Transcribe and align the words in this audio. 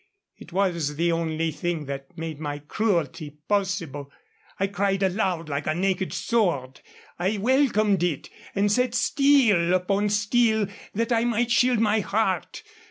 It 0.35 0.51
was 0.51 0.95
the 0.95 1.11
only 1.11 1.51
thing 1.51 1.85
that 1.85 2.17
made 2.17 2.39
my 2.39 2.57
cruelty 2.57 3.37
possible. 3.47 4.11
It 4.59 4.69
cried 4.73 5.03
aloud 5.03 5.47
like 5.47 5.67
a 5.67 5.75
naked 5.75 6.11
sword. 6.11 6.81
I 7.19 7.37
welcomed 7.37 8.01
it, 8.01 8.27
and 8.55 8.71
set 8.71 8.95
steel 8.95 9.75
upon 9.75 10.09
steel 10.09 10.65
that 10.95 11.11
I 11.11 11.23
might 11.25 11.51
shield 11.51 11.79
my 11.81 11.99
heart. 11.99 12.63